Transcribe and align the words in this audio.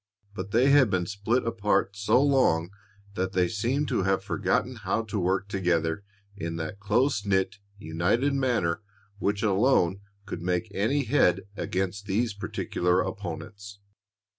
But 0.33 0.49
they 0.49 0.71
had 0.71 0.89
been 0.89 1.05
split 1.05 1.45
apart 1.45 1.95
so 1.95 2.19
long 2.23 2.71
that 3.13 3.33
they 3.33 3.47
seemed 3.47 3.87
to 3.89 4.01
have 4.01 4.23
forgotten 4.23 4.77
how 4.77 5.03
to 5.03 5.19
work 5.19 5.47
together 5.47 6.03
in 6.35 6.55
that 6.55 6.79
close 6.79 7.23
knit, 7.23 7.59
united 7.77 8.33
manner 8.33 8.81
which 9.19 9.43
alone 9.43 10.01
could 10.25 10.41
make 10.41 10.71
any 10.73 11.03
head 11.03 11.41
against 11.55 12.07
these 12.07 12.33
particular 12.33 12.99
opponents. 13.03 13.77